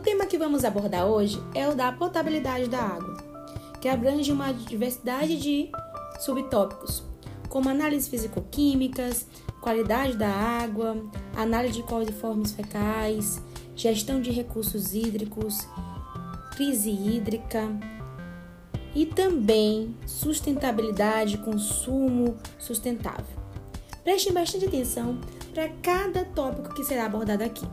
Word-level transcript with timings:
tema 0.00 0.24
que 0.24 0.38
vamos 0.38 0.64
abordar 0.64 1.06
hoje 1.06 1.42
é 1.54 1.68
o 1.68 1.74
da 1.74 1.92
potabilidade 1.92 2.68
da 2.68 2.80
água, 2.80 3.16
que 3.80 3.88
abrange 3.88 4.32
uma 4.32 4.52
diversidade 4.52 5.38
de 5.38 5.70
subtópicos, 6.18 7.02
como 7.48 7.68
análise 7.68 8.08
físico-químicas, 8.08 9.26
qualidade 9.60 10.16
da 10.16 10.28
água, 10.28 10.96
análise 11.36 11.74
de 11.74 11.82
coliformes 11.82 12.52
fecais, 12.52 13.42
gestão 13.76 14.20
de 14.20 14.30
recursos 14.30 14.94
hídricos, 14.94 15.68
crise 16.56 16.90
hídrica 16.90 17.68
e 18.94 19.04
também 19.04 19.94
sustentabilidade 20.06 21.38
consumo 21.38 22.36
sustentável. 22.58 23.38
Prestem 24.02 24.32
bastante 24.32 24.64
atenção 24.64 25.20
para 25.52 25.68
cada 25.82 26.24
tópico 26.24 26.74
que 26.74 26.84
será 26.84 27.04
abordado 27.04 27.44
aqui. 27.44 27.66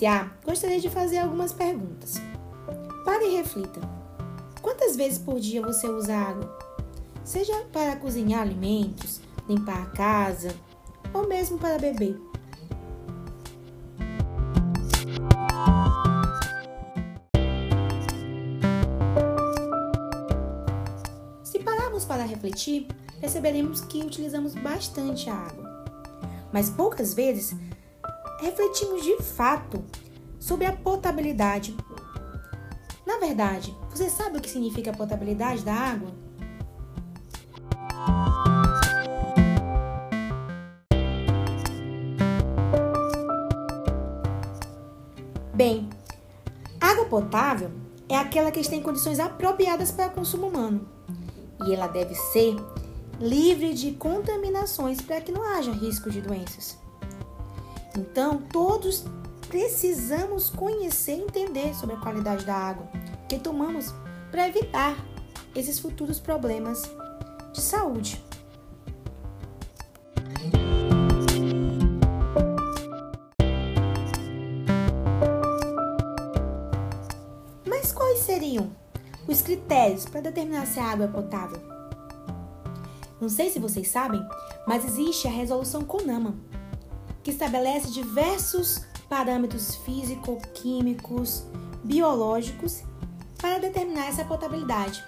Iniciar, 0.00 0.34
gostaria 0.42 0.80
de 0.80 0.88
fazer 0.88 1.18
algumas 1.18 1.52
perguntas. 1.52 2.14
Pare 3.04 3.26
e 3.26 3.36
reflita. 3.36 3.80
Quantas 4.62 4.96
vezes 4.96 5.18
por 5.18 5.38
dia 5.38 5.60
você 5.60 5.86
usa 5.88 6.16
água? 6.16 6.58
Seja 7.22 7.54
para 7.70 7.96
cozinhar 7.96 8.40
alimentos, 8.40 9.20
limpar 9.46 9.82
a 9.82 9.86
casa 9.90 10.54
ou 11.12 11.28
mesmo 11.28 11.58
para 11.58 11.78
beber. 11.78 12.18
Se 21.42 21.58
pararmos 21.58 22.06
para 22.06 22.24
refletir, 22.24 22.88
perceberemos 23.20 23.82
que 23.82 24.02
utilizamos 24.02 24.54
bastante 24.54 25.28
água, 25.28 25.84
mas 26.50 26.70
poucas 26.70 27.12
vezes 27.12 27.54
refletimos 28.40 29.04
de 29.04 29.22
fato 29.22 29.84
sobre 30.38 30.64
a 30.64 30.72
potabilidade. 30.72 31.76
Na 33.06 33.18
verdade, 33.18 33.76
você 33.90 34.08
sabe 34.08 34.38
o 34.38 34.40
que 34.40 34.48
significa 34.48 34.90
a 34.90 34.96
potabilidade 34.96 35.62
da 35.62 35.74
água? 35.74 36.10
Bem, 45.52 45.90
água 46.80 47.04
potável 47.04 47.70
é 48.08 48.16
aquela 48.16 48.50
que 48.50 48.60
está 48.60 48.74
em 48.74 48.82
condições 48.82 49.20
apropriadas 49.20 49.92
para 49.92 50.08
consumo 50.08 50.48
humano 50.48 50.88
e 51.66 51.74
ela 51.74 51.86
deve 51.86 52.14
ser 52.14 52.56
livre 53.20 53.74
de 53.74 53.92
contaminações 53.92 55.02
para 55.02 55.20
que 55.20 55.30
não 55.30 55.42
haja 55.42 55.70
risco 55.70 56.10
de 56.10 56.22
doenças. 56.22 56.78
Então, 57.96 58.38
todos 58.52 59.04
precisamos 59.48 60.48
conhecer 60.48 61.16
e 61.16 61.22
entender 61.22 61.74
sobre 61.74 61.96
a 61.96 61.98
qualidade 61.98 62.44
da 62.44 62.54
água 62.54 62.88
que 63.28 63.38
tomamos 63.38 63.92
para 64.30 64.48
evitar 64.48 64.96
esses 65.54 65.78
futuros 65.78 66.20
problemas 66.20 66.82
de 67.52 67.60
saúde. 67.60 68.22
Mas 77.66 77.92
quais 77.92 78.20
seriam 78.20 78.70
os 79.26 79.42
critérios 79.42 80.04
para 80.04 80.20
determinar 80.20 80.66
se 80.66 80.78
a 80.78 80.84
água 80.84 81.06
é 81.06 81.08
potável? 81.08 81.60
Não 83.20 83.28
sei 83.28 83.50
se 83.50 83.58
vocês 83.58 83.88
sabem, 83.88 84.24
mas 84.66 84.84
existe 84.84 85.26
a 85.26 85.30
resolução 85.30 85.84
CONAMA, 85.84 86.34
que 87.22 87.30
estabelece 87.30 87.90
diversos 87.90 88.84
parâmetros 89.08 89.76
físico-químicos, 89.76 91.44
biológicos 91.82 92.82
para 93.38 93.58
determinar 93.58 94.06
essa 94.08 94.24
potabilidade. 94.24 95.02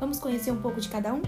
Vamos 0.00 0.18
conhecer 0.18 0.50
um 0.50 0.60
pouco 0.60 0.80
de 0.80 0.88
cada 0.88 1.14
um? 1.14 1.22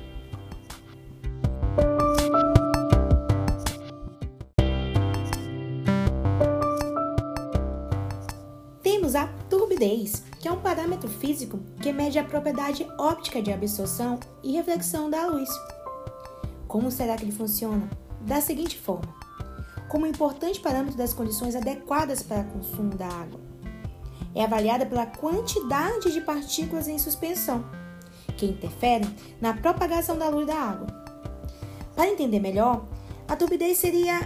Temos 8.82 9.14
a 9.14 9.26
turbidez, 9.48 10.22
que 10.40 10.48
é 10.48 10.52
um 10.52 10.60
parâmetro 10.60 11.08
físico 11.08 11.58
que 11.80 11.92
mede 11.92 12.18
a 12.18 12.24
propriedade 12.24 12.86
óptica 12.98 13.40
de 13.40 13.52
absorção 13.52 14.18
e 14.42 14.52
reflexão 14.52 15.08
da 15.08 15.26
luz. 15.26 15.48
Como 16.66 16.90
será 16.90 17.16
que 17.16 17.24
ele 17.24 17.32
funciona? 17.32 17.88
Da 18.20 18.40
seguinte 18.40 18.76
forma: 18.76 19.15
como 19.96 20.06
importante 20.06 20.60
parâmetro 20.60 20.98
das 20.98 21.14
condições 21.14 21.56
adequadas 21.56 22.22
para 22.22 22.44
consumo 22.44 22.94
da 22.94 23.06
água. 23.06 23.40
É 24.34 24.44
avaliada 24.44 24.84
pela 24.84 25.06
quantidade 25.06 26.12
de 26.12 26.20
partículas 26.20 26.86
em 26.86 26.98
suspensão, 26.98 27.64
que 28.36 28.44
interferem 28.44 29.08
na 29.40 29.54
propagação 29.54 30.18
da 30.18 30.28
luz 30.28 30.46
da 30.46 30.54
água. 30.54 30.86
Para 31.94 32.10
entender 32.10 32.40
melhor, 32.40 32.86
a 33.26 33.34
turbidez 33.36 33.78
seria 33.78 34.20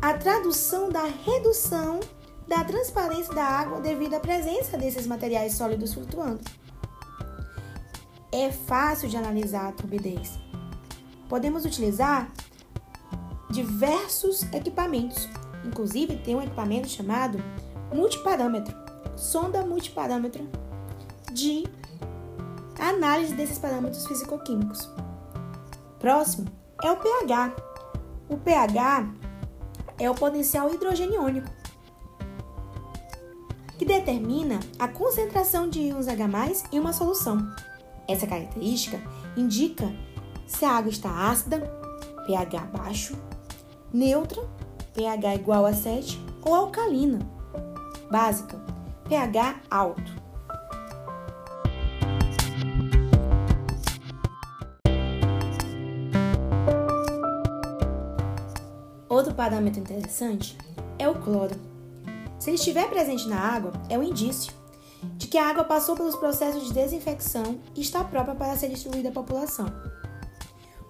a 0.00 0.14
tradução 0.14 0.88
da 0.88 1.02
redução 1.24 1.98
da 2.46 2.62
transparência 2.62 3.34
da 3.34 3.42
água 3.42 3.80
devido 3.80 4.14
à 4.14 4.20
presença 4.20 4.78
desses 4.78 5.04
materiais 5.04 5.54
sólidos 5.54 5.92
flutuando. 5.92 6.42
É 8.30 8.52
fácil 8.52 9.08
de 9.08 9.16
analisar 9.16 9.66
a 9.66 9.72
turbidez. 9.72 10.38
Podemos 11.28 11.64
utilizar 11.64 12.30
diversos 13.50 14.42
equipamentos. 14.52 15.28
Inclusive, 15.64 16.16
tem 16.18 16.36
um 16.36 16.42
equipamento 16.42 16.88
chamado 16.88 17.42
multiparâmetro, 17.92 18.74
sonda 19.16 19.64
multiparâmetro 19.64 20.48
de 21.32 21.64
análise 22.78 23.34
desses 23.34 23.58
parâmetros 23.58 24.06
fisicoquímicos. 24.06 24.88
Próximo 25.98 26.46
é 26.82 26.90
o 26.90 26.96
pH. 26.96 27.56
O 28.28 28.36
pH 28.36 29.08
é 29.98 30.10
o 30.10 30.14
potencial 30.14 30.72
hidrogeniônico, 30.72 31.48
que 33.78 33.84
determina 33.84 34.60
a 34.78 34.88
concentração 34.88 35.68
de 35.68 35.80
íons 35.80 36.08
H+ 36.08 36.64
em 36.72 36.80
uma 36.80 36.92
solução. 36.92 37.38
Essa 38.08 38.26
característica 38.26 39.00
indica 39.36 39.92
se 40.46 40.64
a 40.64 40.72
água 40.72 40.90
está 40.90 41.30
ácida, 41.30 41.60
pH 42.26 42.60
baixo, 42.66 43.16
neutra, 43.96 44.42
pH 44.92 45.36
igual 45.36 45.64
a 45.64 45.72
7, 45.72 46.20
ou 46.44 46.54
alcalina, 46.54 47.18
básica, 48.10 48.60
pH 49.08 49.56
alto. 49.70 50.26
Outro 59.08 59.34
parâmetro 59.34 59.80
interessante 59.80 60.58
é 60.98 61.08
o 61.08 61.14
cloro. 61.14 61.54
Se 62.38 62.50
ele 62.50 62.56
estiver 62.56 62.90
presente 62.90 63.26
na 63.26 63.40
água, 63.40 63.72
é 63.88 63.96
um 63.96 64.02
indício 64.02 64.52
de 65.16 65.26
que 65.26 65.38
a 65.38 65.48
água 65.48 65.64
passou 65.64 65.96
pelos 65.96 66.16
processos 66.16 66.66
de 66.66 66.74
desinfecção 66.74 67.58
e 67.74 67.80
está 67.80 68.04
própria 68.04 68.34
para 68.34 68.56
ser 68.56 68.68
distribuída 68.68 69.08
à 69.08 69.12
população. 69.12 69.66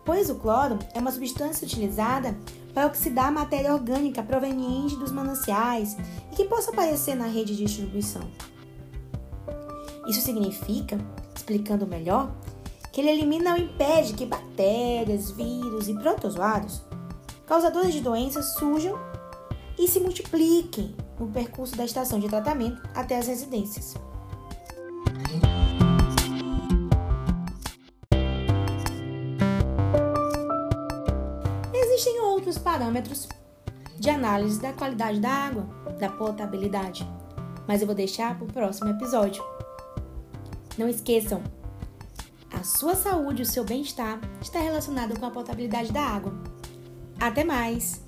Pois 0.04 0.28
o 0.28 0.34
cloro 0.34 0.78
é 0.92 0.98
uma 0.98 1.12
substância 1.12 1.64
utilizada 1.64 2.36
para 2.76 2.88
oxidar 2.88 3.32
matéria 3.32 3.72
orgânica 3.72 4.22
proveniente 4.22 4.96
dos 4.96 5.10
mananciais 5.10 5.96
e 6.30 6.36
que 6.36 6.44
possa 6.44 6.70
aparecer 6.70 7.14
na 7.14 7.24
rede 7.26 7.56
de 7.56 7.64
distribuição. 7.64 8.20
Isso 10.06 10.20
significa, 10.20 10.98
explicando 11.34 11.86
melhor, 11.86 12.36
que 12.92 13.00
ele 13.00 13.08
elimina 13.08 13.52
ou 13.52 13.56
impede 13.56 14.12
que 14.12 14.26
bactérias, 14.26 15.30
vírus 15.30 15.88
e 15.88 15.94
protozoários, 15.94 16.82
causadores 17.46 17.94
de 17.94 18.02
doenças, 18.02 18.52
surjam 18.56 18.98
e 19.78 19.88
se 19.88 19.98
multipliquem 19.98 20.94
no 21.18 21.28
percurso 21.28 21.74
da 21.78 21.84
estação 21.86 22.20
de 22.20 22.28
tratamento 22.28 22.86
até 22.94 23.16
as 23.16 23.26
residências. 23.26 23.94
Existem 31.96 32.20
outros 32.20 32.58
parâmetros 32.58 33.26
de 33.98 34.10
análise 34.10 34.60
da 34.60 34.70
qualidade 34.70 35.18
da 35.18 35.30
água, 35.30 35.66
da 35.98 36.10
potabilidade, 36.10 37.08
mas 37.66 37.80
eu 37.80 37.86
vou 37.86 37.96
deixar 37.96 38.36
para 38.36 38.44
o 38.44 38.52
próximo 38.52 38.90
episódio. 38.90 39.42
Não 40.76 40.90
esqueçam, 40.90 41.42
a 42.52 42.62
sua 42.62 42.94
saúde 42.94 43.40
e 43.40 43.44
o 43.44 43.46
seu 43.46 43.64
bem-estar 43.64 44.20
está 44.42 44.58
relacionado 44.58 45.18
com 45.18 45.24
a 45.24 45.30
potabilidade 45.30 45.90
da 45.90 46.02
água. 46.02 46.34
Até 47.18 47.44
mais! 47.44 48.04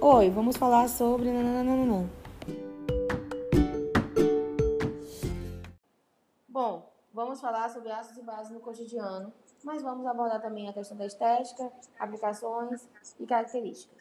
Oi, 0.00 0.30
vamos 0.30 0.56
falar 0.56 0.88
sobre. 0.88 1.32
Nananana. 1.32 2.27
Vamos 7.38 7.40
falar 7.40 7.68
sobre 7.68 7.90
aços 7.92 8.16
e 8.16 8.22
bases 8.22 8.52
no 8.52 8.58
cotidiano, 8.58 9.32
mas 9.62 9.80
vamos 9.80 10.04
abordar 10.06 10.40
também 10.40 10.68
a 10.68 10.72
questão 10.72 10.96
da 10.96 11.06
estética, 11.06 11.70
aplicações 11.98 12.88
e 13.18 13.26
características. 13.26 13.96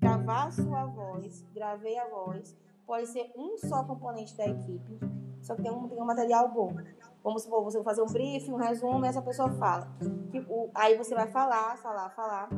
Gravar 0.00 0.52
sua 0.52 0.84
voz, 0.86 1.42
gravei 1.54 1.98
a 1.98 2.06
voz, 2.08 2.54
pode 2.86 3.06
ser 3.06 3.32
um 3.34 3.56
só 3.56 3.84
componente 3.84 4.36
da 4.36 4.46
equipe, 4.46 5.00
só 5.40 5.54
que 5.54 5.62
tem 5.62 5.72
um, 5.72 5.88
tem 5.88 6.02
um 6.02 6.04
material 6.04 6.48
bom. 6.48 6.74
Vamos 7.24 7.44
supor, 7.44 7.64
você 7.64 7.78
vai 7.78 7.84
fazer 7.84 8.02
um 8.02 8.12
briefing, 8.12 8.52
um 8.52 8.56
resumo, 8.56 9.04
e 9.06 9.08
essa 9.08 9.22
pessoa 9.22 9.50
fala. 9.52 9.88
Aí 10.74 10.96
você 10.98 11.14
vai 11.14 11.28
falar, 11.28 11.78
falar, 11.78 12.10
falar, 12.10 12.50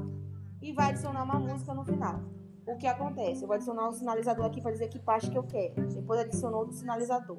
e 0.61 0.73
vai 0.73 0.91
adicionar 0.91 1.23
uma 1.23 1.39
música 1.39 1.73
no 1.73 1.85
final. 1.85 2.21
O 2.71 2.77
que 2.77 2.87
acontece? 2.87 3.43
Eu 3.43 3.49
vou 3.49 3.57
adicionar 3.57 3.89
um 3.89 3.93
sinalizador 3.93 4.47
aqui 4.47 4.63
para 4.63 4.71
dizer 4.71 4.89
que 4.89 4.99
parte 5.01 5.29
que 5.29 5.37
eu 5.37 5.43
quero. 5.43 5.75
Depois 5.89 6.21
adicionou 6.21 6.61
outro 6.61 6.77
sinalizador. 6.77 7.39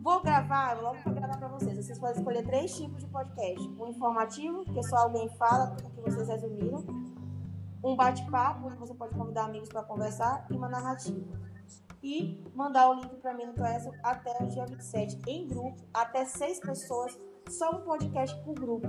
Vou 0.00 0.20
gravar, 0.20 0.80
logo 0.82 0.98
vou 1.04 1.14
gravar 1.14 1.38
para 1.38 1.46
vocês. 1.46 1.76
Vocês 1.76 1.96
podem 1.96 2.16
escolher 2.16 2.44
três 2.44 2.76
tipos 2.76 3.04
de 3.04 3.06
podcast: 3.06 3.68
um 3.78 3.86
informativo, 3.86 4.64
que 4.64 4.82
só 4.82 4.96
alguém 4.96 5.28
fala 5.36 5.68
tudo 5.76 5.90
que 5.90 6.00
vocês 6.00 6.26
resumiram, 6.26 6.84
um 7.84 7.94
bate-papo, 7.94 8.66
onde 8.66 8.76
você 8.76 8.94
pode 8.94 9.14
convidar 9.14 9.44
amigos 9.44 9.68
para 9.68 9.84
conversar, 9.84 10.44
e 10.50 10.54
uma 10.54 10.68
narrativa 10.68 11.38
e 12.02 12.42
mandar 12.54 12.90
o 12.90 12.94
link 12.94 13.14
para 13.16 13.34
mim 13.34 13.44
no 13.44 13.52
Classroom 13.52 13.94
até 14.02 14.42
o 14.42 14.46
dia 14.48 14.64
27 14.66 15.20
em 15.28 15.46
grupo, 15.46 15.76
até 15.92 16.24
seis 16.24 16.58
pessoas, 16.58 17.16
só 17.48 17.70
um 17.70 17.82
podcast 17.82 18.36
por 18.42 18.54
grupo. 18.54 18.88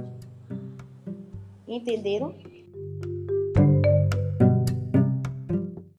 Entenderam? 1.67 2.33